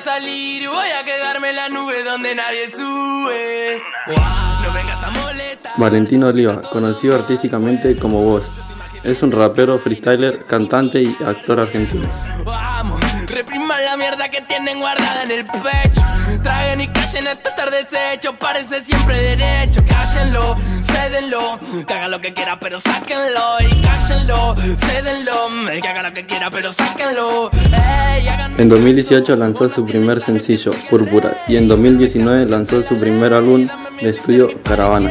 [0.00, 3.82] a salir, voy a quedarme en la nube donde nadie sube.
[4.62, 5.72] No vengas a molestar.
[5.76, 8.50] Valentino Oliva, conocido artísticamente como Voz,
[9.02, 12.08] es un rapero, freestyler, cantante y actor argentino.
[12.44, 16.02] Vamos, repriman la mierda que tienen guardada en el pecho.
[16.42, 19.82] Traguen y callen esto estar deshecho, parece siempre derecho.
[19.86, 20.56] Cállenlo,
[20.92, 23.40] cédenlo, que haga lo que quiera, pero sáquenlo.
[23.60, 27.50] Y cállenlo, cédenlo, que haga lo que quiera, pero sáquenlo.
[27.52, 33.32] Ey, hagan- En 2018 lanzó su primer sencillo, Púrpura, y en 2019 lanzó su primer
[33.34, 33.68] álbum
[34.00, 35.10] de estudio, Caravana.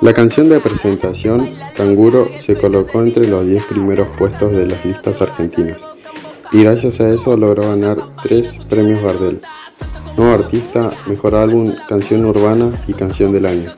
[0.00, 5.20] La canción de presentación, Canguro, se colocó entre los 10 primeros puestos de las listas
[5.20, 5.78] argentinas
[6.52, 9.40] y gracias a eso logró ganar 3 premios Gardel.
[10.16, 13.72] Nuevo artista, mejor álbum, canción urbana y canción del año.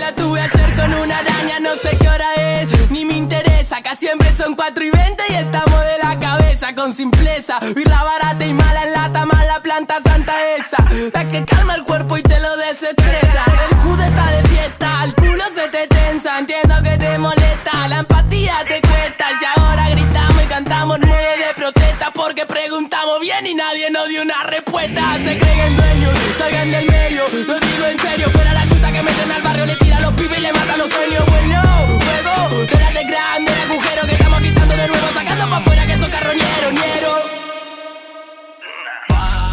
[0.00, 3.94] La tuve ayer con una araña No sé qué hora es, ni me interesa Acá
[3.96, 7.60] siempre son 4 y 20 y estamos de la cabeza con simpleza.
[7.76, 10.84] Birra barata y mala en lata, mala planta santa esa.
[11.12, 13.44] La que calma el cuerpo y te lo desestresa.
[13.70, 14.47] El jude está de
[23.48, 27.98] y nadie nos dio una respuesta Se creen dueños, salgan del medio Lo digo en
[27.98, 30.52] serio, fuera la chuta que meten al barrio Le tira a los pibes y le
[30.52, 31.62] mata los sueños Bueno,
[32.04, 35.98] juego la de grande el agujero que estamos quitando de nuevo Sacando pa' afuera que
[35.98, 37.22] son carroñeros, ñeros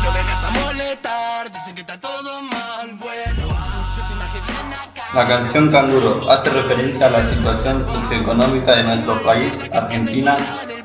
[0.03, 3.47] no vengas a molestar, dicen que está todo mal, bueno.
[3.95, 5.17] Te.
[5.17, 10.35] La canción Canguro hace referencia a la situación socioeconómica de nuestro país, Argentina,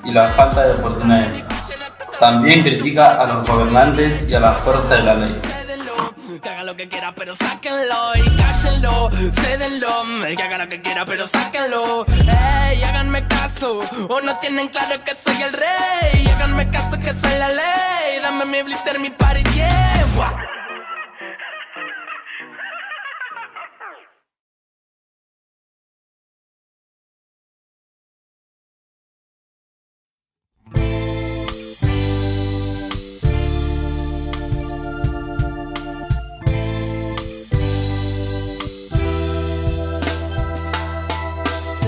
[0.05, 1.50] y la falta de oportunidades.
[2.21, 5.41] También critica a los gobernantes y a la fuerza de la ley.
[6.43, 9.11] Que haga lo que quiera, pero sáquenlo y cállenlo.
[9.41, 9.89] Cédenlo,
[10.37, 12.05] que haga lo que quiera, pero sáquenlo.
[12.07, 16.27] Ey, háganme caso, o no tienen claro que soy el rey.
[16.35, 18.21] Háganme caso que soy la ley.
[18.23, 20.60] Dame mi blister, mi party, yeah.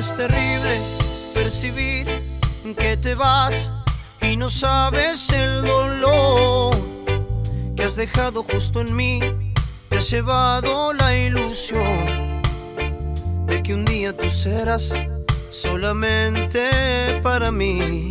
[0.02, 0.80] Es terrible
[1.32, 2.06] percibir
[2.76, 3.70] que te vas
[4.20, 6.74] y no sabes el dolor
[7.76, 9.20] que has dejado justo en mí.
[9.88, 12.42] Te has llevado la ilusión
[13.46, 14.92] de que un día tú serás
[15.50, 16.68] solamente
[17.22, 18.10] para mí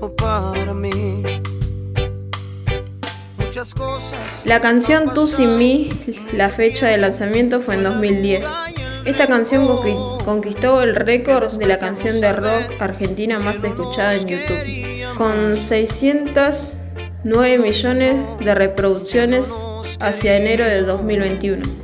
[0.00, 1.24] o para mí.
[3.36, 4.46] Muchas cosas.
[4.46, 5.90] La canción Tú sin mí,
[6.32, 8.46] la fecha de lanzamiento fue en 2010.
[9.04, 14.26] Esta canción conqui- conquistó el récord de la canción de rock argentina más escuchada en
[14.26, 19.48] YouTube, con 609 millones de reproducciones
[20.00, 21.83] hacia enero de 2021.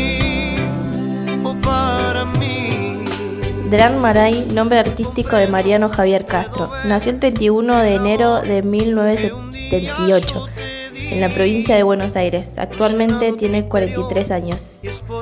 [3.71, 10.45] Dran Maray, nombre artístico de Mariano Javier Castro, nació el 31 de enero de 1978
[10.93, 12.57] en la provincia de Buenos Aires.
[12.57, 14.67] Actualmente tiene 43 años,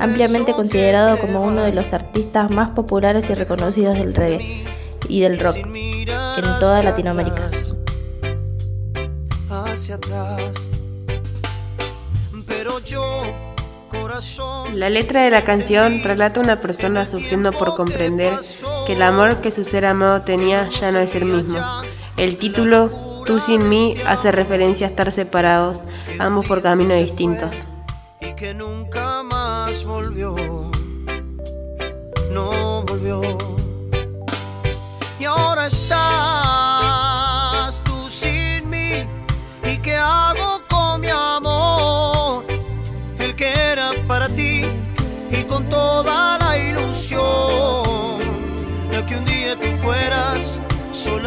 [0.01, 4.65] ampliamente considerado como uno de los artistas más populares y reconocidos del reggae
[5.07, 7.51] y del rock en toda Latinoamérica.
[12.47, 13.21] Pero yo
[14.73, 18.33] la letra de la canción relata a una persona sufriendo por comprender
[18.87, 21.59] que el amor que su ser amado tenía ya no es el mismo.
[22.17, 22.89] El título,
[23.25, 25.83] Tú sin mí, hace referencia a estar separados,
[26.17, 27.51] ambos por caminos distintos.
[28.19, 30.35] Y que nunca más volvió,
[32.31, 33.21] no volvió.
[35.19, 36.08] Y ahora estás